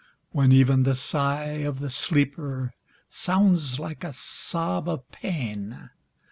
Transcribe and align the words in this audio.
When 0.31 0.51
even 0.51 0.81
the 0.81 0.95
sigh 0.95 1.59
of 1.61 1.77
the 1.77 1.91
sleeper 1.91 2.73
Sounds 3.07 3.79
like 3.79 4.03
a 4.03 4.11
sob 4.13 4.89
of 4.89 5.07
pain. 5.11 5.91